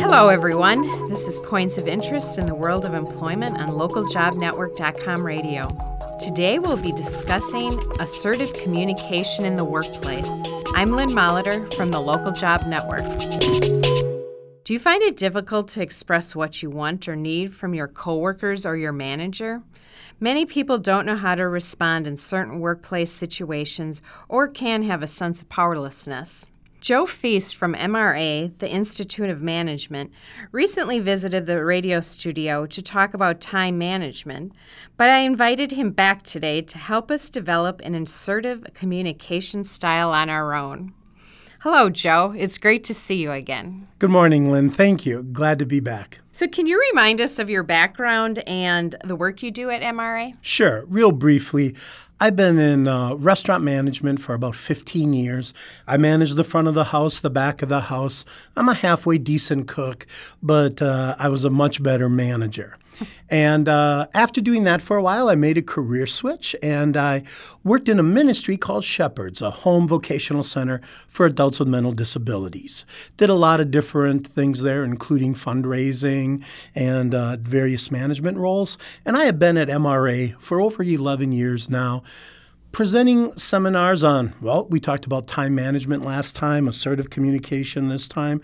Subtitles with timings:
[0.00, 0.80] Hello, everyone.
[1.10, 5.68] This is Points of Interest in the World of Employment on localjobnetwork.com radio.
[6.18, 10.30] Today we'll be discussing assertive communication in the workplace.
[10.74, 13.04] I'm Lynn Molitor from the Local Job Network.
[14.64, 18.64] Do you find it difficult to express what you want or need from your coworkers
[18.64, 19.62] or your manager?
[20.18, 25.06] Many people don't know how to respond in certain workplace situations or can have a
[25.06, 26.46] sense of powerlessness.
[26.80, 30.14] Joe Feast from MRA, the Institute of Management,
[30.50, 34.54] recently visited the radio studio to talk about time management,
[34.96, 40.30] but I invited him back today to help us develop an assertive communication style on
[40.30, 40.94] our own.
[41.64, 42.34] Hello, Joe.
[42.36, 43.88] It's great to see you again.
[43.98, 44.68] Good morning, Lynn.
[44.68, 45.22] Thank you.
[45.22, 46.18] Glad to be back.
[46.30, 50.36] So, can you remind us of your background and the work you do at MRA?
[50.42, 50.84] Sure.
[50.88, 51.74] Real briefly,
[52.20, 55.54] I've been in uh, restaurant management for about 15 years.
[55.86, 58.26] I manage the front of the house, the back of the house.
[58.58, 60.06] I'm a halfway decent cook,
[60.42, 62.76] but uh, I was a much better manager.
[63.28, 67.24] And uh, after doing that for a while, I made a career switch and I
[67.62, 72.84] worked in a ministry called Shepherds, a home vocational center for adults with mental disabilities.
[73.16, 78.78] Did a lot of different things there, including fundraising and uh, various management roles.
[79.04, 82.02] And I have been at MRA for over 11 years now
[82.74, 88.42] presenting seminars on, well, we talked about time management last time, assertive communication this time,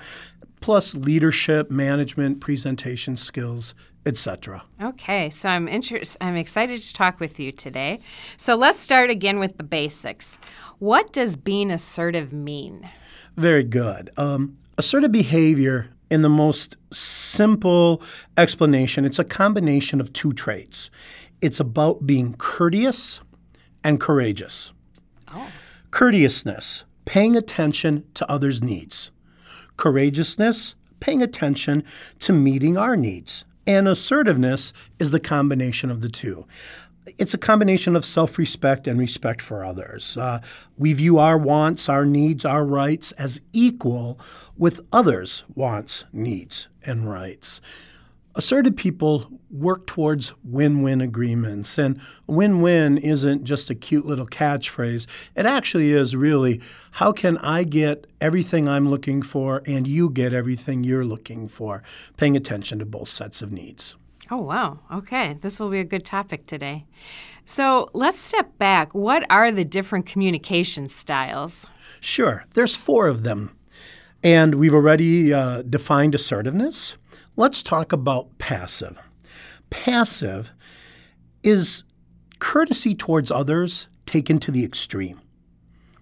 [0.60, 3.74] plus leadership, management, presentation skills,
[4.06, 4.62] etc.
[4.82, 6.18] Okay, so I'm interested.
[6.22, 8.00] I'm excited to talk with you today.
[8.36, 10.38] So let's start again with the basics.
[10.78, 12.88] What does being assertive mean?
[13.36, 14.10] Very good.
[14.16, 18.02] Um, assertive behavior, in the most simple
[18.36, 20.90] explanation, it's a combination of two traits.
[21.40, 23.20] It's about being courteous
[23.84, 24.72] and courageous.
[25.32, 25.48] Oh.
[25.90, 29.12] Courteousness, paying attention to others' needs.
[29.76, 31.84] Courageousness, paying attention
[32.18, 36.44] to meeting our needs and assertiveness is the combination of the two.
[37.18, 40.16] It's a combination of self respect and respect for others.
[40.16, 40.40] Uh,
[40.76, 44.18] we view our wants, our needs, our rights as equal
[44.58, 47.60] with others' wants, needs, and rights
[48.34, 51.78] assertive people work towards win win agreements.
[51.78, 55.06] And win win isn't just a cute little catchphrase.
[55.34, 56.60] It actually is really
[56.92, 61.82] how can I get everything I'm looking for and you get everything you're looking for,
[62.16, 63.96] paying attention to both sets of needs.
[64.30, 64.78] Oh, wow.
[64.92, 65.34] Okay.
[65.40, 66.86] This will be a good topic today.
[67.44, 68.94] So let's step back.
[68.94, 71.66] What are the different communication styles?
[72.00, 72.44] Sure.
[72.54, 73.56] There's four of them.
[74.22, 76.94] And we've already uh, defined assertiveness.
[77.40, 78.98] Let's talk about passive.
[79.70, 80.52] Passive
[81.42, 81.84] is
[82.38, 85.22] courtesy towards others taken to the extreme.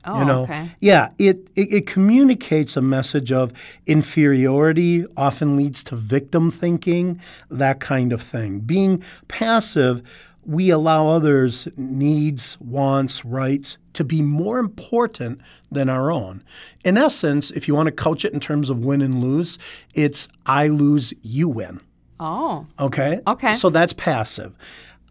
[0.05, 0.71] Oh, you know, okay.
[0.81, 3.53] yeah, it, it it communicates a message of
[3.87, 8.59] inferiority, often leads to victim thinking, that kind of thing.
[8.59, 10.03] Being passive,
[10.49, 16.43] we allow others' needs, wants, rights to be more important than our own.
[16.87, 19.59] In essence, if you want to couch it in terms of win and lose,
[19.95, 21.83] it's I lose, you win.
[22.19, 22.67] Oh.
[22.81, 23.21] Okay?
[23.27, 23.53] Okay.
[23.53, 24.57] So that's passive.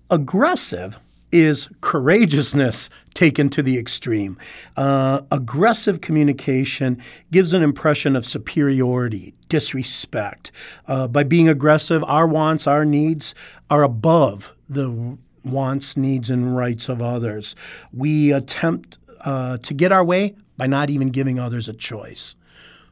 [0.10, 0.98] Aggressive
[1.32, 4.40] is courageousness taken to the extreme.
[4.76, 7.00] Uh, aggressive communication
[7.32, 10.52] gives an impression of superiority, disrespect.
[10.88, 13.36] Uh, by being aggressive, our wants, our needs
[13.70, 17.56] are above the wants, needs, and rights of others.
[17.94, 22.36] We attempt uh, to get our way by not even giving others a choice.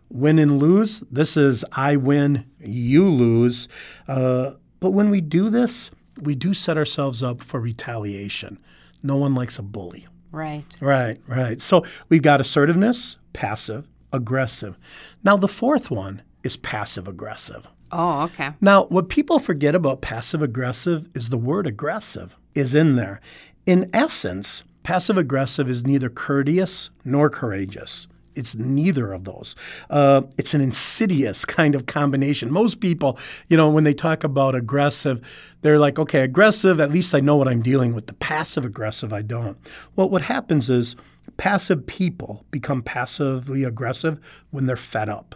[0.10, 3.68] Win and lose, this is I win, you lose.
[4.08, 5.90] Uh, but when we do this,
[6.22, 8.60] we do set ourselves up for retaliation.
[9.02, 10.08] No one likes a bully.
[10.32, 10.66] Right.
[10.80, 11.62] Right, right.
[11.62, 14.78] So we've got assertiveness, passive, aggressive.
[15.24, 17.68] Now, the fourth one is passive aggressive.
[17.98, 18.50] Oh, okay.
[18.60, 23.22] Now, what people forget about passive aggressive is the word aggressive is in there.
[23.66, 28.08] In essence, passive aggressive is neither courteous nor courageous.
[28.36, 29.56] It's neither of those.
[29.90, 32.52] Uh, it's an insidious kind of combination.
[32.52, 35.22] Most people, you know, when they talk about aggressive,
[35.62, 38.08] they're like, okay, aggressive, at least I know what I'm dealing with.
[38.08, 39.58] The passive aggressive, I don't.
[39.96, 40.98] Well, what happens is
[41.38, 44.20] passive people become passively aggressive
[44.52, 45.36] when they're fed up.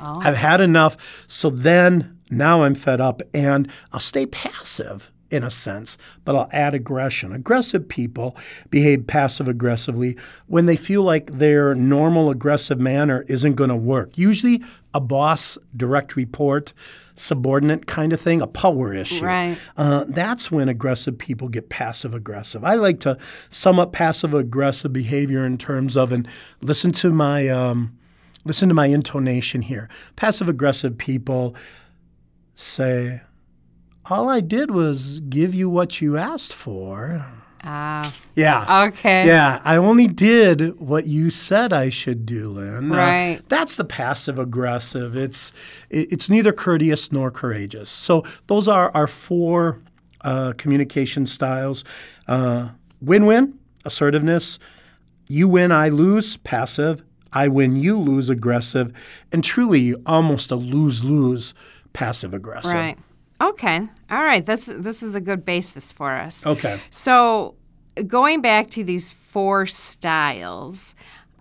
[0.00, 0.20] Oh.
[0.22, 1.24] I've had enough.
[1.26, 6.48] So then now I'm fed up and I'll stay passive in a sense, but I'll
[6.52, 7.32] add aggression.
[7.32, 8.36] Aggressive people
[8.70, 10.16] behave passive aggressively
[10.46, 14.16] when they feel like their normal aggressive manner isn't going to work.
[14.16, 14.62] Usually,
[14.94, 16.72] a boss, direct report,
[17.14, 19.24] subordinate kind of thing, a power issue.
[19.24, 19.58] Right.
[19.76, 22.64] Uh, that's when aggressive people get passive aggressive.
[22.64, 23.18] I like to
[23.50, 26.26] sum up passive aggressive behavior in terms of, and
[26.62, 27.98] listen to my um,
[28.44, 29.88] listen to my intonation here.
[30.16, 31.54] Passive aggressive people
[32.54, 33.22] say,
[34.10, 37.26] "All I did was give you what you asked for."
[37.64, 38.84] Ah, Yeah.
[38.86, 39.26] okay.
[39.26, 42.92] Yeah, I only did what you said I should do, Lynn.
[42.92, 43.40] Uh, Right.
[43.48, 45.16] that's the passive aggressive.
[45.16, 45.52] It's
[45.90, 47.90] it's neither courteous nor courageous.
[47.90, 49.80] So those are our four
[50.22, 51.84] uh, communication styles:
[52.28, 52.68] uh,
[53.00, 53.54] win-win,
[53.84, 54.58] assertiveness.
[55.26, 57.02] You win, I lose, passive.
[57.32, 58.92] I win, you lose, aggressive,
[59.32, 61.54] and truly almost a lose-lose,
[61.92, 62.74] passive aggressive.
[62.74, 62.98] Right.
[63.40, 63.88] Okay.
[64.10, 64.44] All right.
[64.44, 66.44] This this is a good basis for us.
[66.44, 66.80] Okay.
[66.90, 67.54] So,
[68.06, 70.94] going back to these four styles,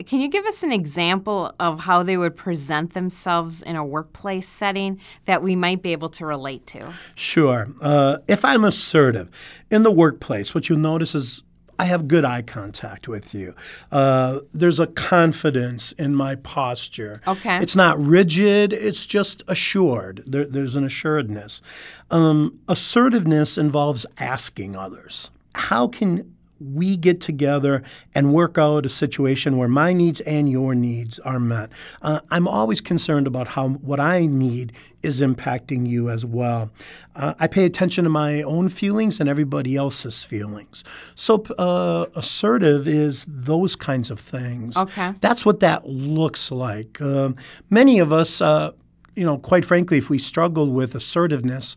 [0.06, 4.48] can you give us an example of how they would present themselves in a workplace
[4.48, 6.94] setting that we might be able to relate to?
[7.16, 7.68] Sure.
[7.82, 9.30] Uh, if I'm assertive
[9.72, 11.42] in the workplace, what you'll notice is
[11.80, 13.54] I have good eye contact with you.
[13.92, 17.22] Uh, there's a confidence in my posture.
[17.28, 17.58] Okay.
[17.60, 20.24] It's not rigid, it's just assured.
[20.26, 21.62] There, there's an assuredness.
[22.10, 25.30] Um, assertiveness involves asking others.
[25.56, 27.84] How can we get together
[28.14, 31.70] and work out a situation where my needs and your needs are met.
[32.02, 34.74] Uh, I'm always concerned about how what I need
[35.04, 36.72] is impacting you as well.
[37.16, 40.84] Uh, I pay attention to my own feelings and everybody else's feelings.
[41.16, 44.76] So uh, assertive is those kinds of things.
[44.76, 45.14] Okay.
[45.22, 47.02] That's what that looks like.
[47.02, 47.36] Um,
[47.70, 48.72] many of us, uh,
[49.16, 51.76] you know, quite frankly, if we struggle with assertiveness,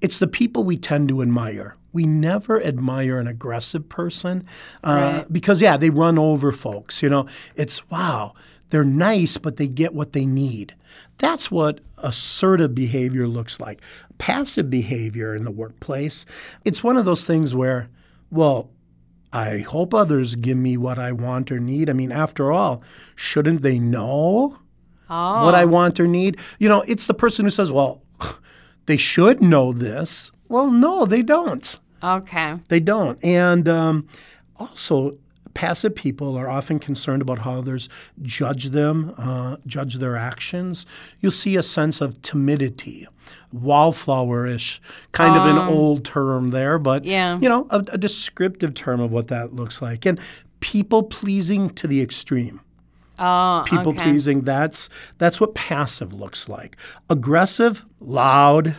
[0.00, 1.76] it's the people we tend to admire.
[1.94, 4.44] We never admire an aggressive person
[4.82, 4.90] uh,
[5.22, 5.32] Right.
[5.32, 7.02] because, yeah, they run over folks.
[7.02, 8.34] You know, it's wow,
[8.70, 10.74] they're nice, but they get what they need.
[11.18, 13.80] That's what assertive behavior looks like.
[14.18, 16.26] Passive behavior in the workplace,
[16.64, 17.88] it's one of those things where,
[18.30, 18.70] well,
[19.32, 21.88] I hope others give me what I want or need.
[21.88, 22.82] I mean, after all,
[23.16, 24.58] shouldn't they know
[25.10, 26.38] Oh, what I want or need?
[26.58, 28.02] You know, it's the person who says, well,
[28.86, 30.30] they should know this.
[30.48, 31.78] Well, no, they don't.
[32.04, 32.54] Okay.
[32.68, 33.22] They don't.
[33.24, 34.06] And um,
[34.56, 35.18] also,
[35.54, 37.88] passive people are often concerned about how others
[38.22, 40.84] judge them, uh, judge their actions.
[41.20, 43.06] You'll see a sense of timidity,
[43.52, 44.80] wallflower-ish,
[45.12, 47.38] kind of an old term there, but Yeah.
[47.40, 50.04] you know, a, a descriptive term of what that looks like.
[50.06, 50.18] And
[50.60, 52.60] people pleasing to the extreme
[53.16, 54.02] Oh, people okay.
[54.02, 56.76] pleasing that's that's what passive looks like
[57.08, 58.74] aggressive loud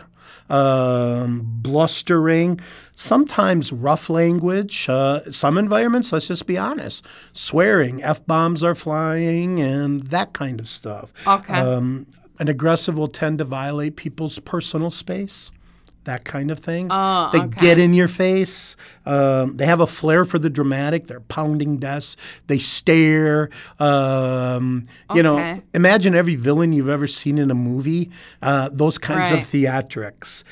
[0.50, 2.60] um, blustering
[2.94, 10.04] sometimes rough language uh, some environments let's just be honest swearing f-bombs are flying and
[10.08, 11.54] that kind of stuff Okay.
[11.54, 12.06] um,
[12.38, 15.50] an aggressive will tend to violate people's personal space
[16.06, 16.88] that kind of thing.
[16.90, 17.60] Oh, they okay.
[17.60, 18.74] get in your face.
[19.04, 21.06] Um, they have a flair for the dramatic.
[21.06, 22.16] They're pounding desks.
[22.48, 23.50] They stare.
[23.78, 28.10] Um, You know, imagine every villain you've ever seen in a movie.
[28.42, 29.42] Uh, those kinds Right.
[29.42, 30.42] of theatrics.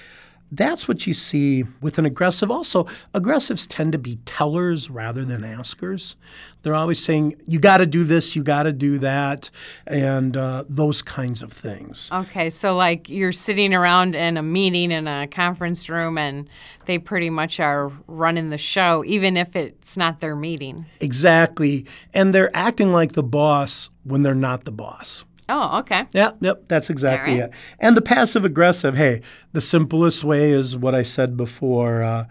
[0.57, 2.51] That's what you see with an aggressive.
[2.51, 6.15] Also, aggressives tend to be tellers rather than askers.
[6.63, 9.51] They're always saying, you got to do this, you got to do that,
[9.87, 12.09] and uh, those kinds of things.
[12.13, 16.49] Okay, so like you're sitting around in a meeting in a conference room and
[16.87, 20.87] they pretty much are running the show, even if it's not their meeting.
[21.01, 21.87] Exactly.
[22.13, 25.25] And they're acting like the boss when they're not the boss.
[25.49, 26.07] Oh, okay.
[26.13, 27.51] Yeah, yep, that's exactly right.
[27.51, 27.55] it.
[27.79, 29.21] And the passive aggressive, hey,
[29.53, 32.03] the simplest way is what I said before.
[32.03, 32.27] Uh,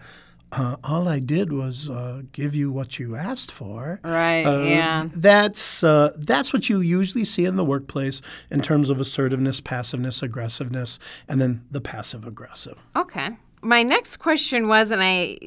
[0.52, 4.00] uh, all I did was uh, give you what you asked for.
[4.04, 5.06] Right, Uh, yeah.
[5.10, 10.22] That's uh, that's what you usually see in the workplace in terms of assertiveness, passiveness,
[10.22, 12.78] aggressiveness, and then the passive aggressive.
[12.94, 13.30] Okay.
[13.62, 15.38] My next question was, and I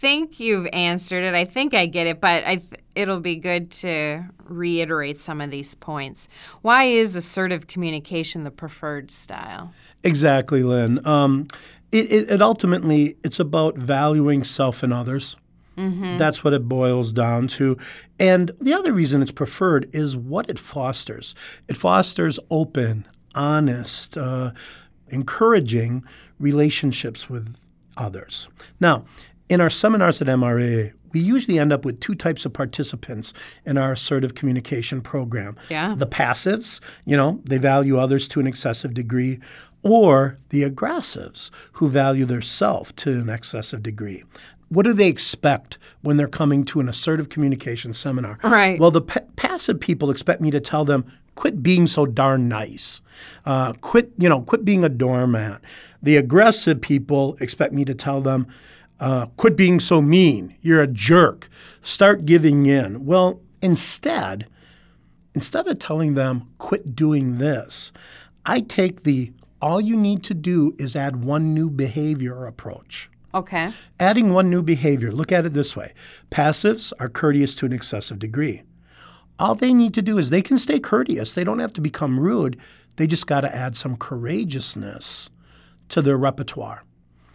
[0.00, 1.34] think you've answered it.
[1.34, 5.50] I think I get it, but I th- it'll be good to reiterate some of
[5.50, 6.26] these points.
[6.62, 9.72] Why is assertive communication the preferred style?
[10.02, 11.06] Exactly, Lynn.
[11.06, 11.48] Um,
[11.92, 15.36] it, it, it ultimately it's about valuing self and others.
[15.76, 17.78] That's what it boils down to.
[18.18, 21.34] And the other reason it's preferred is what it fosters.
[21.68, 24.50] It fosters open, honest, uh,
[25.08, 26.04] encouraging
[26.38, 27.66] relationships with
[27.96, 28.48] others.
[28.78, 29.06] Now,
[29.50, 33.34] in our seminars at MRA, we usually end up with two types of participants
[33.66, 35.56] in our assertive communication program.
[35.68, 35.96] Yeah.
[35.98, 39.40] The passives, you know, they value others to an excessive degree,
[39.82, 44.22] or the aggressives who value their self to an excessive degree.
[44.68, 48.38] What do they expect when they're coming to an assertive communication seminar?
[48.44, 48.78] Right.
[48.78, 51.04] Well, the pa- passive people expect me to tell them,
[51.34, 53.00] quit being so darn nice.
[53.44, 55.60] Uh, quit, you know, quit being a doormat.
[56.00, 58.46] The aggressive people expect me to tell them,
[59.00, 60.56] uh, quit being so mean.
[60.60, 61.48] You're a jerk.
[61.82, 63.04] Start giving in.
[63.04, 64.46] Well, instead,
[65.34, 67.92] instead of telling them, quit doing this,
[68.44, 73.10] I take the all you need to do is add one new behavior approach.
[73.34, 73.72] Okay.
[73.98, 75.92] Adding one new behavior, look at it this way
[76.30, 78.62] passives are courteous to an excessive degree.
[79.38, 82.20] All they need to do is they can stay courteous, they don't have to become
[82.20, 82.58] rude.
[82.96, 85.30] They just got to add some courageousness
[85.88, 86.84] to their repertoire.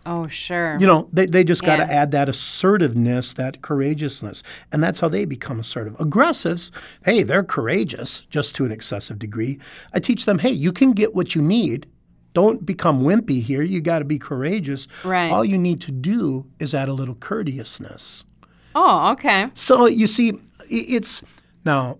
[0.05, 0.77] Oh, sure.
[0.79, 2.01] You know, they, they just got to Yeah.
[2.03, 4.43] add that assertiveness, that courageousness.
[4.71, 5.95] And that's how they become assertive.
[5.97, 6.69] Aggressives,
[7.03, 9.59] hey, they're courageous just to an excessive degree.
[9.93, 11.87] I teach them, hey, you can get what you need.
[12.33, 13.61] Don't become wimpy here.
[13.61, 14.87] You got to be courageous.
[15.05, 15.31] Right.
[15.31, 18.25] All you need to do is add a little courteousness.
[18.75, 19.49] oh, okay.
[19.53, 20.33] So you see,
[20.69, 21.23] it's
[21.63, 21.97] now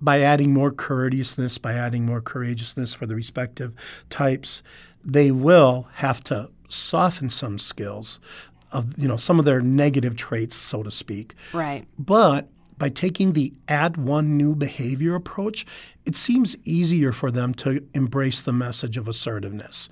[0.00, 3.74] by adding more courteousness, by adding more courageousness for the respective
[4.10, 4.62] types,
[5.04, 8.20] they will have to soften some skills
[8.72, 11.34] of you know some of their negative traits, so to speak.
[11.52, 11.86] Right.
[11.98, 12.48] But
[12.78, 15.66] by taking the add one new behavior approach,
[16.04, 19.88] it seems easier for them to embrace the message of assertiveness.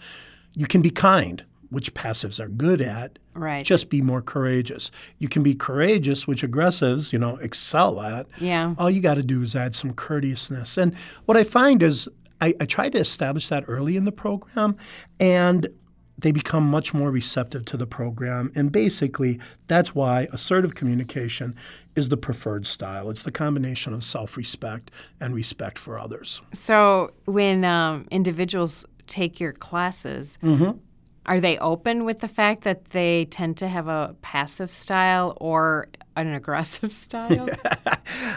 [0.55, 3.19] You can be kind, which passives are good at.
[3.35, 3.65] Right.
[3.65, 4.91] Just be more courageous.
[5.19, 8.27] You can be courageous, which aggressives, you know, excel at.
[8.39, 8.75] Yeah.
[8.79, 10.79] All you got to do is add some courteousness.
[10.79, 12.09] And what I find is
[12.41, 14.77] I, I try to establish that early in the program,
[15.19, 15.69] and
[16.19, 18.51] they become much more receptive to the program.
[18.55, 21.55] And basically, that's why assertive communication
[21.95, 23.11] is the preferred style.
[23.11, 26.41] It's the combination of self respect and respect for others.
[26.53, 30.79] So when um, individuals take your classes, Mm-hmm.
[31.27, 35.89] are they open with the fact that they tend to have a passive style or
[36.17, 37.49] an aggressive style?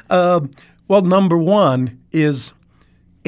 [0.90, 2.52] Well, number one is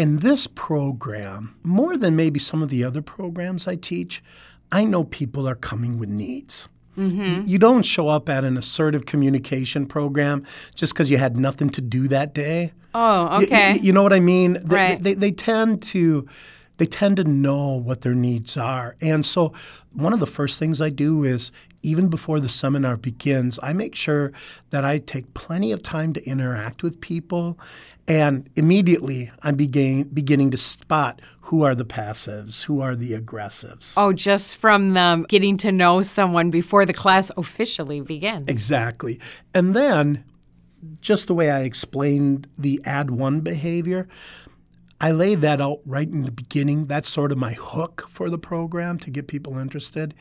[0.01, 4.23] in this program, more than maybe some of the other programs I teach,
[4.71, 6.67] I know people are coming with needs.
[6.97, 7.43] Mm-hmm.
[7.45, 10.43] You don't show up at an assertive communication program
[10.73, 12.73] just because you had nothing to do that day.
[12.95, 13.77] oh, okay.
[13.77, 14.53] you know what I mean?
[14.63, 15.03] They, Right.
[15.03, 16.27] they, they tend to
[16.77, 18.95] they tend to know what their needs are.
[19.01, 19.53] And so
[19.93, 21.51] one of the first things I do is
[21.83, 24.31] even before the seminar begins, I make sure
[24.71, 27.59] that I take plenty of time to interact with people
[28.07, 33.93] and immediately I'm begin, beginning to spot who are the passives, who are the aggressives.
[33.97, 38.49] oh, just from them getting to know someone before the class officially begins.
[38.49, 39.19] Exactly.
[39.53, 40.23] And then,
[41.01, 44.07] just the way I explained the add one behavior,
[45.01, 46.85] I lay that out right in the beginning.
[46.85, 50.13] That's sort of my hook for the program to get people interested.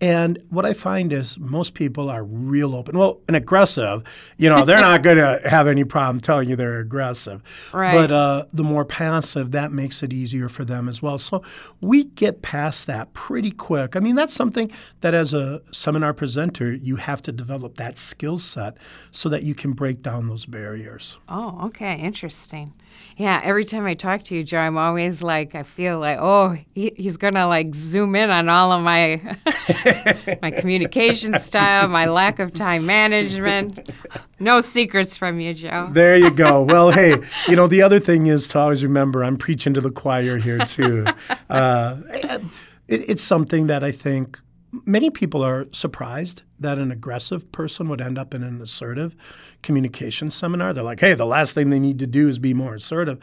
[0.00, 2.96] And what I find is most people are real open.
[2.96, 4.02] Well, an aggressive,
[4.38, 7.42] you know, they're not going to have any problem telling you they're aggressive.
[7.74, 7.92] Right.
[7.92, 11.18] But uh, the more passive, that makes it easier for them as well.
[11.18, 11.42] So
[11.82, 13.94] we get past that pretty quick.
[13.94, 14.70] I mean, that's something
[15.02, 18.78] that as a seminar presenter, you have to develop that skill set
[19.10, 21.18] so that you can break down those barriers.
[21.28, 22.72] Oh, okay, interesting.
[23.16, 26.56] Yeah, every time I talk to you, Joe, I'm always like, I feel like, oh,
[26.74, 29.20] he, he's gonna like zoom in on all of my
[30.42, 33.90] my communication style, my lack of time management.
[34.38, 35.88] No secrets from you, Joe.
[35.92, 36.60] There you go.
[36.70, 37.16] Well, hey,
[37.48, 40.58] you know, the other thing is to always remember I'm preaching to the choir here,
[40.58, 41.04] too.
[41.48, 42.40] Uh, it,
[42.86, 44.40] it's something that I think
[44.86, 49.16] many people are surprised that an aggressive person would end up in an assertive
[49.62, 50.72] communication seminar.
[50.72, 53.18] They're like, hey, the last thing they need to do is be more assertive.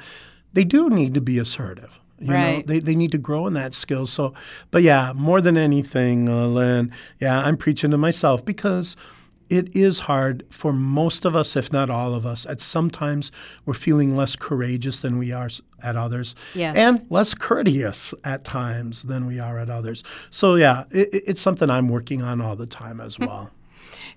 [0.58, 2.00] They do need to be assertive.
[2.20, 4.08] You know, they, they need to grow in that skill.
[4.08, 4.34] So,
[4.72, 8.96] but yeah, more than anything, uh, Lynn, yeah, I'm preaching to myself because
[9.52, 12.48] it is hard for most of us, if not all of us.
[12.48, 13.32] At sometimes
[13.68, 15.48] we're feeling less courageous than we are
[15.84, 16.76] at others, Yes.
[16.76, 20.04] and less courteous at times than we are at others.
[20.32, 23.52] So yeah, it- it's something I'm working on all the time as well.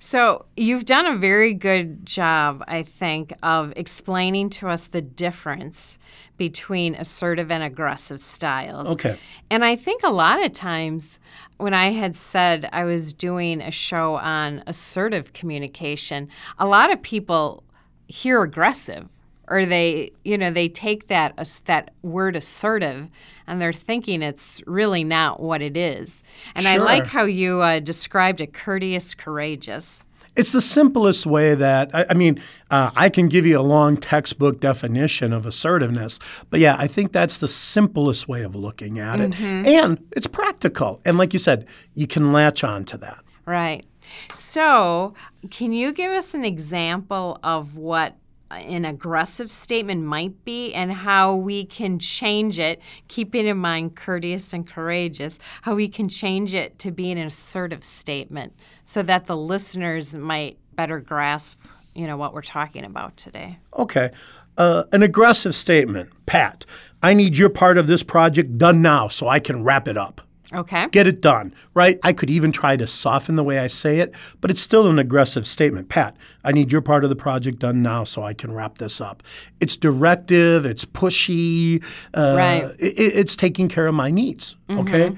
[0.02, 5.98] So, you've done a very good job, I think, of explaining to us the difference
[6.38, 8.88] between assertive and aggressive styles.
[8.88, 9.18] Okay.
[9.50, 11.18] And I think a lot of times
[11.58, 17.02] when I had said I was doing a show on assertive communication, a lot of
[17.02, 17.62] people
[18.08, 19.06] hear aggressive
[19.50, 23.10] or they, you know, they take that as- that word assertive
[23.46, 26.22] and they're thinking it's really not what it is.
[26.54, 30.04] And I like how you uh, described it courteous, courageous.
[30.36, 32.40] It's the simplest way that, I, I mean,
[32.70, 37.10] uh, I can give you a long textbook definition of assertiveness, but yeah, I think
[37.10, 39.38] that's the simplest way of looking at it.
[39.40, 41.00] And it's practical.
[41.04, 43.18] And like you said, you can latch on to that.
[43.44, 43.84] Right.
[44.32, 45.14] So,
[45.50, 48.14] can you give us an example of what
[48.50, 54.52] an aggressive statement might be and how we can change it, keeping in mind courteous
[54.52, 58.52] and courageous, how we can change it to be an assertive statement
[58.84, 61.60] so that the listeners might better grasp,
[61.94, 63.58] you know, what we're talking about today?
[63.76, 64.10] Okay.
[64.56, 66.10] Uh, an aggressive statement.
[66.26, 66.66] Pat,
[67.02, 70.20] I need your part of this project done now so I can wrap it up.
[70.52, 70.88] Okay.
[70.90, 71.98] Get it done, right?
[72.02, 74.98] I could even try to soften the way I say it, but it's still an
[74.98, 75.88] aggressive statement.
[75.88, 79.00] Pat, I need your part of the project done now so I can wrap this
[79.00, 79.22] up.
[79.60, 81.82] It's directive, it's pushy,
[82.14, 82.64] uh, Right.
[82.78, 85.12] it- it's taking care of my needs, okay?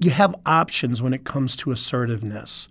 [0.00, 2.66] You have options when it comes to assertiveness.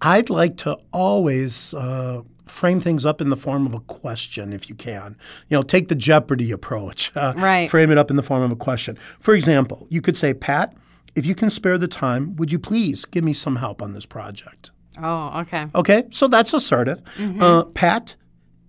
[0.00, 4.68] I'd like to always uh, frame things up in the form of a question if
[4.68, 5.16] you can.
[5.48, 7.12] You know, take the Jeopardy approach.
[7.16, 7.70] Uh, Right.
[7.70, 8.98] Frame it up in the form of a question.
[9.20, 10.74] For example, you could say, Pat,
[11.14, 14.06] if you can spare the time, would you please give me some help on this
[14.06, 14.70] project?
[15.02, 15.66] Oh, okay.
[15.74, 17.02] Okay, so that's assertive.
[17.40, 18.16] Uh, Pat,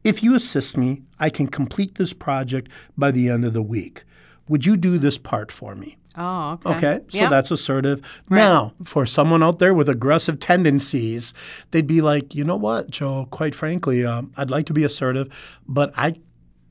[0.04, 4.04] if you assist me, I can complete this project by the end of the week.
[4.48, 5.98] Would you do this part for me?
[6.18, 6.76] Oh, okay.
[6.76, 7.30] Okay, so Yeah.
[7.30, 8.02] that's assertive.
[8.30, 11.34] Now, for someone out there with aggressive tendencies,
[11.72, 15.28] they'd be like, you know what, Joe, quite frankly, um, I'd like to be assertive,
[15.68, 16.16] but I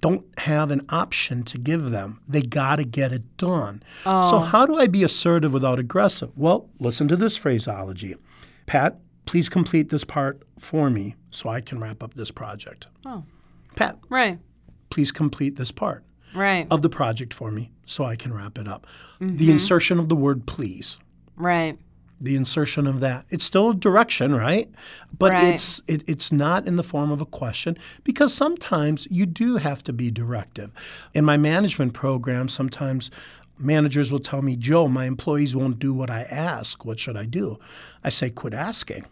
[0.02, 2.20] don't have an option to give them.
[2.28, 3.82] They got to get it done.
[4.04, 6.30] So, how do I be assertive without aggressive?
[6.36, 8.16] Well, listen to this phraseology
[8.66, 12.88] Pat, please complete this part for me so I can wrap up this project.
[13.06, 13.24] Oh.
[13.76, 14.38] Pat, Right.
[14.90, 16.04] please complete this part
[16.34, 16.66] Right.
[16.70, 18.86] of the project for me so I can wrap it up.
[19.20, 19.36] Mm-hmm.
[19.36, 20.98] The insertion of the word please,
[21.36, 21.78] Right.
[22.22, 23.24] The insertion of that.
[23.30, 24.70] It's still a direction, right?
[25.18, 25.54] But Right.
[25.54, 29.82] it's it, it's not in the form of a question because sometimes you do have
[29.84, 30.70] to be directive.
[31.14, 33.10] In my management program, sometimes
[33.58, 36.84] managers will tell me, "Joe, my employees won't do what I ask.
[36.84, 37.58] What should I do?"
[38.04, 39.04] I say, "Quit asking."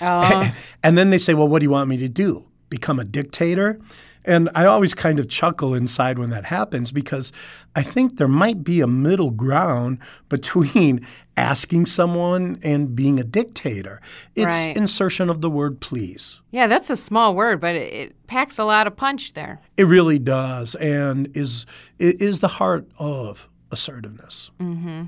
[0.00, 2.44] Oh, And then they say, Well, what do you want me to do?
[2.70, 3.78] Become a dictator?
[4.26, 7.30] And I always kind of chuckle inside when that happens because
[7.76, 9.98] I think there might be a middle ground
[10.30, 11.06] between
[11.36, 14.00] asking someone and being a dictator.
[14.34, 14.74] It's Right.
[14.74, 16.40] insertion of the word please.
[16.52, 19.60] yeah, that's a small word, but it, it packs a lot of punch there.
[19.76, 21.66] It really does and is
[21.98, 24.50] is the heart of assertiveness.
[24.58, 25.02] Mm-hmm.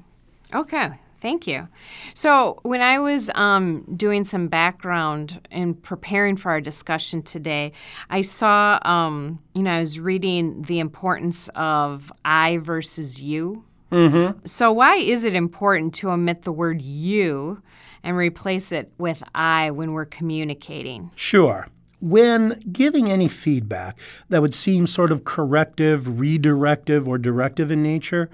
[0.55, 0.91] Okay,
[1.27, 1.67] thank you.
[2.15, 7.73] So, when I was um, doing some background and preparing for our discussion today,
[8.09, 13.65] I saw, um, you know, I was reading the importance of I versus you.
[13.91, 14.47] Mm-hmm.
[14.47, 17.61] So, why is it important to omit the word you
[18.05, 21.11] and replace it with I when we're communicating?
[21.17, 21.67] Sure.
[22.01, 28.31] When giving any feedback that would seem sort of corrective, redirective, or directive in nature,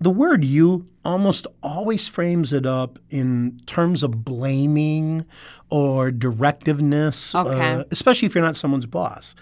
[0.00, 5.24] the word you almost always frames it up in terms of blaming
[5.70, 7.72] or directiveness, Okay.
[7.74, 9.34] uh, especially if you're not someone's boss.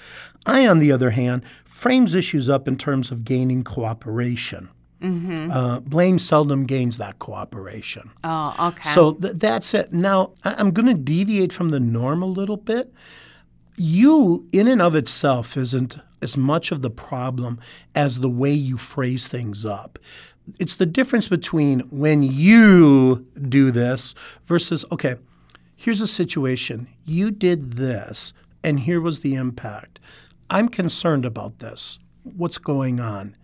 [0.46, 4.68] I, on the other hand, frames issues up in terms of gaining cooperation.
[5.02, 8.10] Uh, blame seldom gains that cooperation.
[8.22, 8.88] Oh, okay.
[8.88, 9.92] So th- that's it.
[9.92, 12.90] Now, I- I'm going to deviate from the norm a little bit.
[13.76, 17.58] You, in and of itself, isn't as much of the problem
[17.94, 19.98] as the way you phrase things up.
[20.58, 24.14] It's the difference between when you do this
[24.46, 25.16] versus, okay,
[25.74, 26.88] here's a situation.
[27.04, 30.00] You did this, and here was the impact.
[30.50, 31.98] I'm concerned about this.
[32.22, 33.36] What's going on?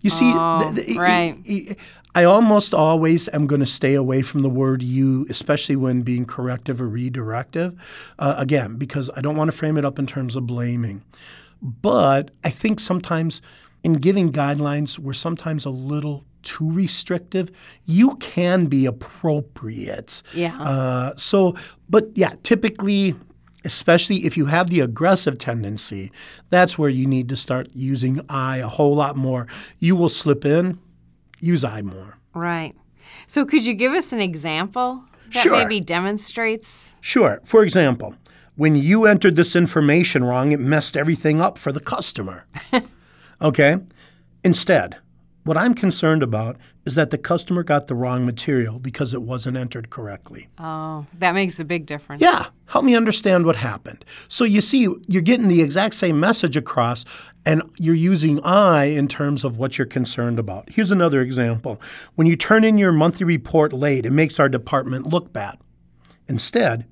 [0.00, 1.76] You see, th- th- right.
[2.14, 6.24] I almost always am going to stay away from the word you, especially when being
[6.24, 7.76] corrective or redirective.
[8.18, 11.02] Uh, again, because I don't want to frame it up in terms of blaming.
[11.60, 13.42] But I think sometimes
[13.82, 17.50] in giving guidelines, we're sometimes a little too restrictive.
[17.84, 20.22] You can be appropriate.
[20.32, 20.56] Yeah.
[20.60, 21.54] Uh, so,
[21.90, 23.14] but yeah, typically,
[23.64, 26.10] especially if you have the aggressive tendency,
[26.50, 29.46] that's where you need to start using I a whole lot more.
[29.78, 30.78] You will slip in,
[31.40, 32.16] use I more.
[32.32, 32.74] right.
[33.28, 35.58] So, could you give us an example that Sure.
[35.58, 36.94] maybe demonstrates?
[37.00, 37.40] Sure.
[37.44, 38.14] For example,
[38.56, 42.46] when you entered this information wrong, it messed everything up for the customer.
[43.42, 43.78] okay?
[44.44, 44.96] Instead,
[45.46, 49.56] what I'm concerned about is that the customer got the wrong material because it wasn't
[49.56, 50.48] entered correctly.
[50.58, 52.20] Oh, that makes a big difference.
[52.20, 54.04] Yeah, help me understand what happened.
[54.28, 57.04] So you see, you're getting the exact same message across,
[57.44, 60.70] and you're using I in terms of what you're concerned about.
[60.70, 61.80] Here's another example.
[62.16, 65.58] When you turn in your monthly report late, it makes our department look bad.
[66.28, 66.86] Instead,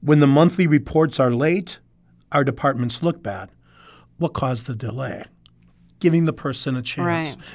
[0.00, 1.78] When the monthly reports are late,
[2.30, 3.50] our departments look bad.
[4.18, 5.24] What caused the delay?
[6.00, 7.36] Giving the person a chance.
[7.36, 7.46] Right.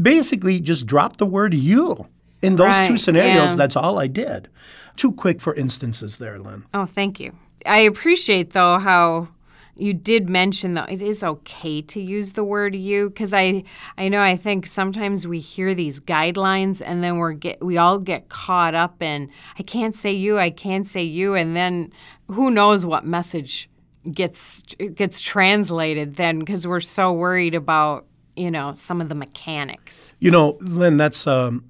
[0.00, 2.06] Basically, just drop the word you.
[2.40, 3.54] In those two scenarios, yeah.
[3.54, 4.48] that's all I did.
[4.96, 6.64] Too quick for instances there, Lynn.
[6.74, 7.32] Oh, thank you.
[7.66, 9.28] I appreciate though how
[9.76, 13.64] you did mention that it is okay to use the word you because I
[13.96, 17.98] I know I think sometimes we hear these guidelines and then we're get we all
[17.98, 21.92] get caught up in I can't say you I can't say you and then
[22.28, 23.70] who knows what message
[24.10, 24.62] gets
[24.94, 30.14] gets translated then because we're so worried about you know some of the mechanics.
[30.18, 31.64] You know, Lynn, that's um,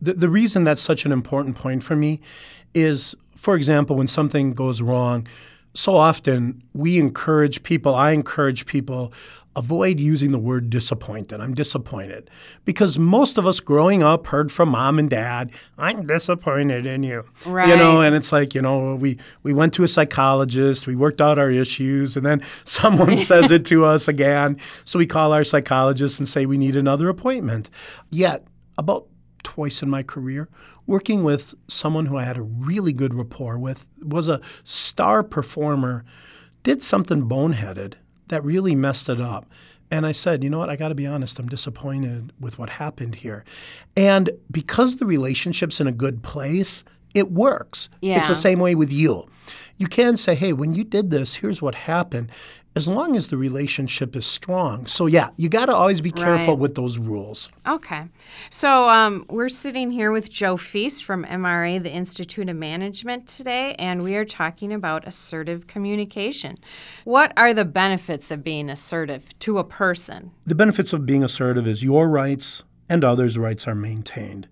[0.00, 2.20] the, the reason that's such an important point for me
[2.74, 5.26] is, for example, when something goes wrong,
[5.76, 9.12] so often we encourage people, I encourage people,
[9.54, 11.40] avoid using the word disappointed.
[11.40, 12.30] I'm disappointed.
[12.64, 17.24] Because most of us growing up heard from mom and dad, I'm disappointed in you.
[17.44, 17.68] Right.
[17.68, 21.20] You know, and it's like, you know, we, we went to a psychologist, we worked
[21.20, 24.58] out our issues, and then someone says it to us again.
[24.84, 27.70] So we call our psychologist and say we need another appointment.
[28.10, 28.46] Yet,
[28.78, 29.08] about
[29.46, 30.48] twice in my career,
[30.88, 36.04] working with someone who I had a really good rapport with, was a star performer,
[36.64, 37.94] did something boneheaded
[38.26, 39.46] that really messed it up.
[39.88, 42.70] And I said, you know what, I got to be honest, I'm disappointed with what
[42.70, 43.44] happened here.
[43.96, 46.82] And because the relationship's in a good place,
[47.14, 47.88] it works.
[48.00, 48.18] Yeah.
[48.18, 49.28] It's the same way with you.
[49.76, 52.32] You can say, hey, when you did this, here's what happened,
[52.76, 54.84] as long as the relationship is strong.
[54.84, 56.58] So, yeah, you got to always be careful Right.
[56.58, 57.48] with those rules.
[57.66, 58.04] Okay.
[58.50, 63.74] So um, we're sitting here with Joe Feast from MRA, the Institute of Management, today,
[63.78, 66.58] and we are talking about assertive communication.
[67.04, 70.32] What are the benefits of being assertive to a person?
[70.44, 74.48] The benefits of being assertive is your rights and others' rights are maintained.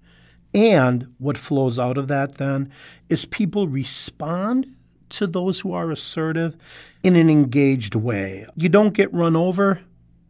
[0.54, 2.70] And what flows out of that then
[3.10, 4.74] is people respond
[5.18, 6.56] to those who are assertive
[7.02, 8.46] in an engaged way.
[8.56, 9.80] You don't get run over,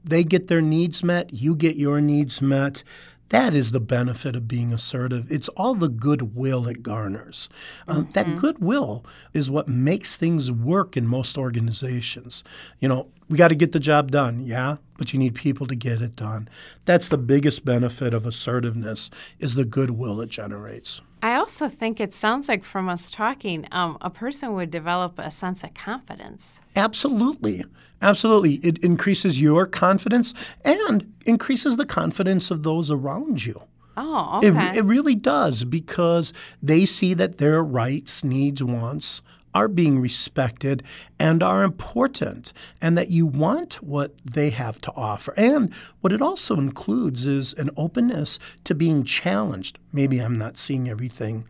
[0.03, 2.83] they get their needs met, you get your needs met.
[3.31, 5.33] That is the benefit of being assertive.
[5.33, 7.49] It's all the goodwill it garners.
[7.88, 12.44] Uh, That goodwill is what makes things work in most organizations.
[12.81, 15.75] You know, we got to get the job done, yeah, but you need people to
[15.75, 16.49] get it done.
[16.85, 21.01] That's the biggest benefit of assertiveness is the goodwill it generates.
[21.20, 25.33] I also think it sounds like from us talking, um, a person would develop a
[25.33, 26.61] sense of confidence.
[26.77, 27.64] Absolutely.
[28.01, 28.61] Absolutely.
[28.62, 30.33] It increases your confidence
[30.64, 33.64] and increases the confidence of those around you.
[33.97, 34.79] Oh, It, okay.
[34.79, 39.23] it really does because they see that their rights, needs, wants
[39.55, 40.83] are being respected
[41.19, 45.33] and are important, and that you want what they have to offer.
[45.37, 49.79] And what it also includes is an openness to being challenged.
[49.93, 51.47] Maybe I'm not seeing everything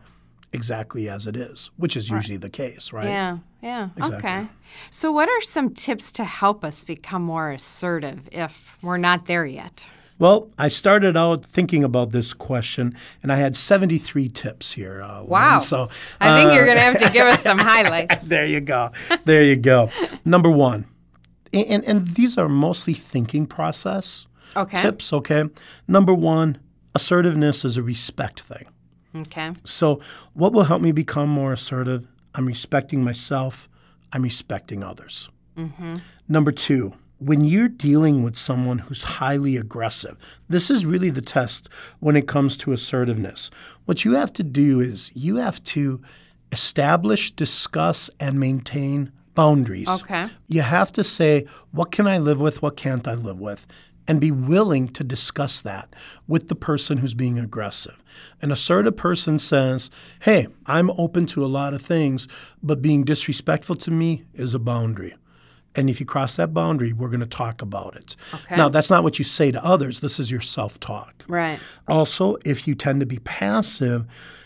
[0.53, 3.05] exactly as it is, which is usually the case, right?
[3.05, 3.89] yeah, yeah.
[3.97, 4.29] Exactly.
[4.29, 4.47] Okay.
[4.89, 9.45] So, what are some tips to help us become more assertive if we're not there
[9.45, 9.87] yet?
[10.17, 15.01] Well, I started out thinking about this question, and I had 73 tips here.
[15.01, 15.29] Uh, Lynn.
[15.29, 15.59] Wow.
[15.59, 15.89] So
[16.21, 18.27] I think uh, you're going to have to give us some highlights.
[18.27, 18.91] there you go.
[19.25, 19.89] There you go.
[20.23, 20.85] Number one,
[21.51, 24.25] and, and, and these are mostly thinking process
[24.55, 24.81] Okay.
[24.81, 25.45] tips, okay?
[25.87, 26.59] Number one,
[26.93, 28.65] assertiveness is a respect thing.
[29.13, 29.51] Okay.
[29.65, 29.99] So,
[30.33, 32.07] what will help me become more assertive?
[32.33, 33.67] I'm respecting myself,
[34.13, 35.29] I'm respecting others.
[35.57, 35.97] Mm-hmm.
[36.29, 40.17] Number two, when you're dealing with someone who's highly aggressive,
[40.49, 43.49] this is really the test when it comes to assertiveness.
[43.85, 46.01] What you have to do is you have to
[46.51, 49.89] establish, discuss, and maintain boundaries.
[49.89, 50.25] Okay.
[50.47, 52.61] You have to say, what can I live with?
[52.61, 53.67] What can't I live with?
[54.07, 55.93] And be willing to discuss that
[56.27, 58.03] with the person who's being aggressive.
[58.41, 59.89] An assertive person says,
[60.21, 62.27] Hey, I'm open to a lot of things,
[62.61, 65.15] but being disrespectful to me is a boundary.
[65.75, 68.15] And if you cross that boundary, we're going to talk about it.
[68.33, 68.55] Okay.
[68.55, 69.99] Now, that's not what you say to others.
[69.99, 71.25] This is your self talk.
[71.27, 71.59] Right.
[71.87, 74.05] Also, if you tend to be passive,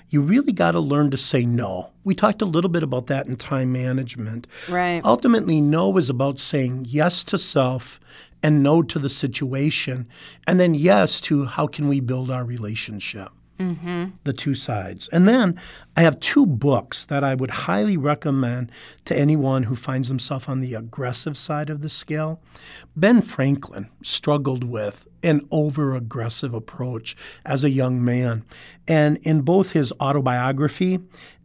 [0.10, 1.92] you really got to learn to say no.
[2.04, 4.48] We talked a little bit about that in time management.
[4.68, 5.02] Right.
[5.06, 8.00] Ultimately, no is about saying yes to self
[8.42, 10.08] and no to the situation,
[10.48, 13.30] and then yes to how can we build our relationship.
[13.60, 14.06] Mm-hmm.
[14.24, 15.10] The two sides.
[15.10, 15.60] And then
[15.98, 18.72] I have two books that I would highly recommend
[19.04, 22.42] to anyone who finds himself on the aggressive side of the scale.
[22.96, 28.46] Ben Franklin struggled with an over aggressive approach as a young man.
[28.88, 31.00] And in both his autobiography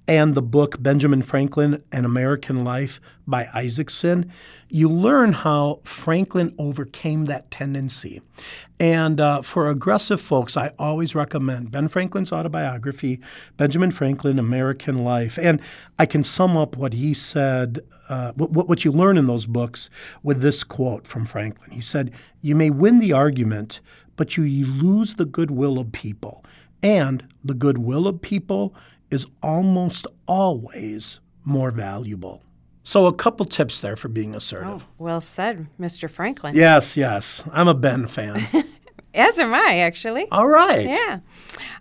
[0.07, 4.31] and the book Benjamin Franklin An American Life by Isaacson,
[4.69, 8.21] you learn how Franklin overcame that tendency.
[8.79, 13.21] And uh, for aggressive folks, I always recommend Ben Franklin's autobiography,
[13.57, 15.39] Benjamin Franklin American Life.
[15.39, 15.61] And
[15.99, 19.89] I can sum up what he said, uh, what, what you learn in those books,
[20.23, 21.71] with this quote from Franklin.
[21.71, 22.13] He said,
[22.43, 23.81] You may win the argument,
[24.17, 26.45] but you lose the goodwill of people.
[26.83, 28.75] And the goodwill of people
[29.15, 32.43] is almost always more valuable.
[32.83, 34.83] So, a couple tips there for being assertive.
[34.83, 36.11] Oh, well said, Mr.
[36.11, 36.55] Franklin.
[36.55, 37.43] Yes, yes.
[37.51, 38.47] I'm a Ben fan.
[39.15, 40.27] As am I, actually.
[40.33, 40.87] All right.
[40.89, 41.21] Yeah.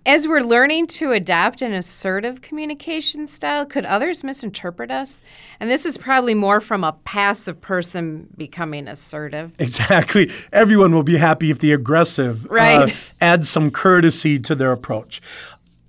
[0.06, 5.20] As we're learning to adapt an assertive communication style, could others misinterpret us?
[5.60, 9.56] And this is probably more from a passive person becoming assertive.
[9.64, 10.32] Exactly.
[10.52, 12.92] Everyone will be happy if the aggressive right.
[12.92, 15.22] uh, adds some courtesy to their approach.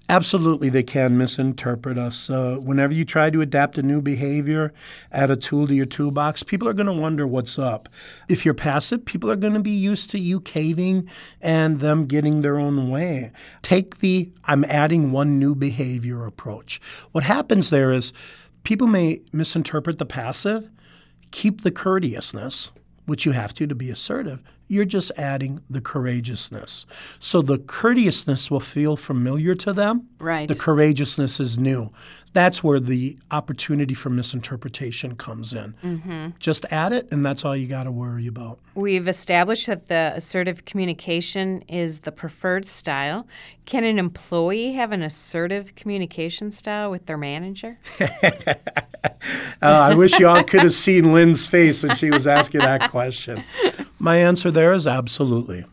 [0.06, 2.28] Absolutely, they can misinterpret us.
[2.28, 4.72] Uh, whenever you try to adapt a new behavior,
[5.10, 7.88] add a tool to your toolbox, people are going to wonder what's up.
[8.28, 11.08] If you're passive, people are going to be used to you caving
[11.40, 13.32] and them getting their own way.
[13.62, 16.82] Take the I'm adding one new behavior approach.
[17.12, 18.12] What happens there is
[18.62, 20.68] people may misinterpret the passive,
[21.30, 22.70] keep the courteousness,
[23.06, 26.86] which you have to to be assertive, you're just adding the courageousness.
[27.18, 30.08] So the courteousness will feel familiar to them.
[30.18, 30.48] Right.
[30.48, 31.90] The courageousness is new.
[32.34, 35.74] That's where the opportunity for misinterpretation comes in.
[35.84, 36.28] Mm-hmm.
[36.40, 38.58] Just add it, and that's all you got to worry about.
[38.74, 43.26] We've established that the assertive communication is the preferred style.
[43.66, 47.78] Can an employee have an assertive communication style with their manager?
[48.00, 48.54] uh,
[49.62, 53.44] I wish y'all could have seen Lynn's face when she was asking that question.
[54.00, 55.66] My answer there is absolutely.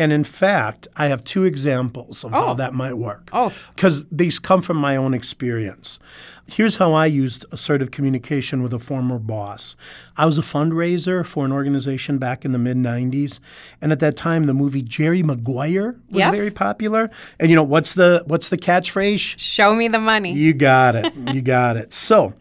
[0.00, 2.40] And in fact, I have two examples of oh.
[2.40, 3.28] how that might work.
[3.34, 3.52] Oh.
[3.74, 5.98] Because these come from my own experience.
[6.46, 9.76] Here's how I used assertive communication with a former boss.
[10.16, 13.40] I was a fundraiser for an organization back in the mid 90s,
[13.82, 16.34] and at that time the movie Jerry Maguire was yes.
[16.34, 17.10] very popular.
[17.38, 19.34] And you know, what's the what's the catchphrase?
[19.38, 20.32] Show me the money.
[20.32, 21.14] You got it.
[21.34, 21.92] you got it.
[21.92, 22.32] So,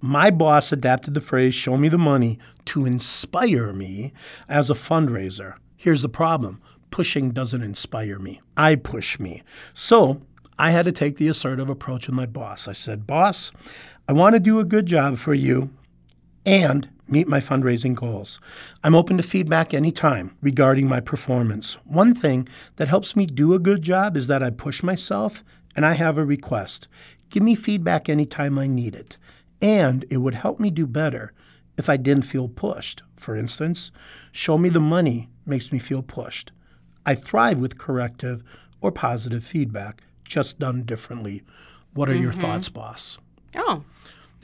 [0.00, 4.12] my boss adapted the phrase show me the money to inspire me
[4.48, 5.54] as a fundraiser.
[5.76, 6.60] Here's the problem
[6.94, 9.42] pushing doesn't inspire me, I push me.
[9.72, 10.20] So
[10.60, 12.68] I had to take the assertive approach with my boss.
[12.68, 13.50] I said, Boss,
[14.06, 15.70] I want to do a good job for you
[16.46, 18.38] and meet my fundraising goals.
[18.84, 21.78] I'm open to feedback anytime regarding my performance.
[21.84, 25.42] One thing that helps me do a good job is that I push myself
[25.74, 26.86] and I have a request.
[27.28, 29.18] Give me feedback anytime I need it.
[29.60, 31.32] And it would help me do better
[31.76, 33.02] if I didn't feel pushed.
[33.16, 33.90] For instance,
[34.30, 36.52] show me the money makes me feel pushed.
[37.06, 38.42] I thrive with corrective
[38.80, 41.42] or positive feedback, just done differently.
[41.92, 42.22] What are mm-hmm.
[42.22, 43.18] your thoughts, boss?
[43.56, 43.84] Oh.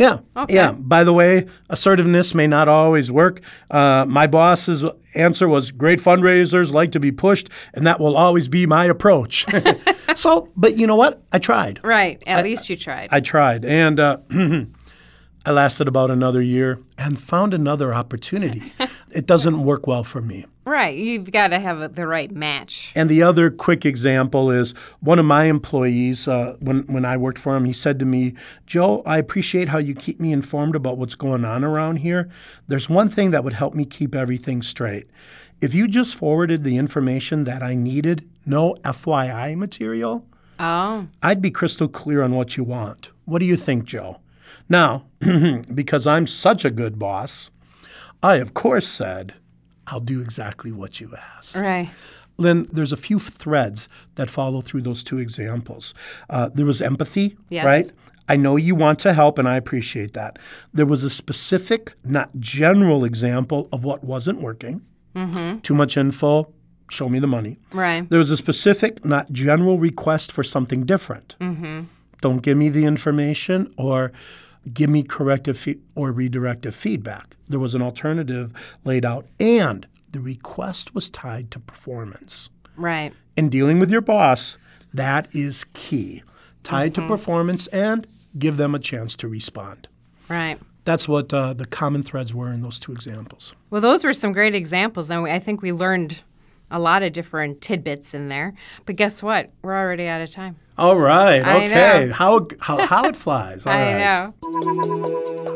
[0.01, 0.21] Yeah.
[0.35, 0.55] Okay.
[0.55, 0.73] Yeah.
[0.73, 3.43] By the way, assertiveness may not always work.
[3.71, 4.83] Uh, my boss's
[5.15, 9.45] answer was great fundraisers like to be pushed, and that will always be my approach.
[10.17, 11.23] so, but you know what?
[11.33, 11.81] I tried.
[11.85, 12.23] Right.
[12.27, 13.11] At I, least you tried.
[13.13, 13.67] I tried.
[13.67, 14.17] And uh,
[15.51, 18.73] I lasted about another year and found another opportunity.
[19.11, 20.47] it doesn't work well for me.
[20.65, 20.97] Right.
[20.97, 22.93] You've got to have the right match.
[22.95, 27.39] And the other quick example is one of my employees, uh, when, when I worked
[27.39, 28.35] for him, he said to me,
[28.65, 32.31] Joe, I appreciate how you keep me informed about what's going on around here.
[32.69, 35.11] There's one thing that would help me keep everything straight.
[35.61, 40.25] If you just forwarded the information that I needed, no FYI material,
[40.61, 41.09] oh.
[41.25, 43.11] I'd be crystal clear on what you want.
[43.25, 44.21] What do you think, Joe?
[44.69, 45.07] Now,
[45.75, 47.51] because I'm such a good boss,
[48.23, 49.35] I of course said,
[49.87, 51.57] I'll do exactly what you asked.
[51.57, 51.91] Right.
[52.37, 55.93] Lynn, there's a few threads that follow through those two examples.
[56.31, 57.65] Uh, there was empathy, yes.
[57.65, 57.93] right?
[58.29, 60.39] I know you want to help, and I appreciate that.
[60.73, 64.83] There was a specific, not general example of what wasn't working.
[65.15, 65.59] Mm-hmm.
[65.59, 66.53] Too much info,
[66.89, 67.59] show me the money.
[67.73, 68.09] Right.
[68.09, 71.37] There was a specific, not general request for something different.
[71.41, 71.83] Mm-hmm.
[72.23, 74.13] Don't give me the information or
[74.73, 77.37] give me corrective fe- or redirective feedback.
[77.47, 78.53] There was an alternative
[78.85, 82.51] laid out, and the request was tied to performance.
[82.77, 83.13] Right.
[83.37, 84.59] In dealing with your boss,
[84.93, 86.23] that is key.
[86.63, 87.03] Tied mm-hmm.
[87.03, 88.07] to performance and
[88.39, 89.89] give them a chance to respond.
[90.29, 90.59] Right.
[90.85, 93.55] That's what uh, the common threads were in those two examples.
[93.71, 96.23] Well, those were some great examples, and I think we learned
[96.71, 98.55] a lot of different tidbits in there.
[98.87, 99.51] But guess what?
[99.63, 100.57] We're already out of time.
[100.79, 101.45] All right.
[101.45, 102.07] I okay.
[102.07, 102.13] know.
[102.15, 103.67] How, how how it flies.
[103.67, 103.99] All I right.
[103.99, 104.35] know.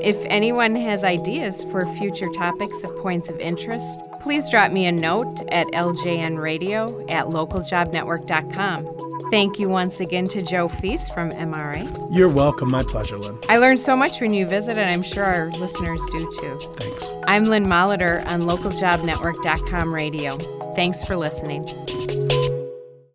[0.02, 4.92] If anyone has ideas for future topics of points of interest, please drop me a
[4.92, 9.30] note at ljnradio at localjobnetwork.com.
[9.30, 11.84] Thank you once again to Joe Feast from MRA.
[12.10, 12.70] You're welcome.
[12.70, 13.38] My pleasure, Lynn.
[13.50, 16.58] I learned so much when you visit, and I'm sure our listeners do too.
[16.72, 17.12] Thanks.
[17.26, 20.38] I'm Lynn Molitor on localjobnetwork.com radio.
[20.74, 22.63] Thanks for listening.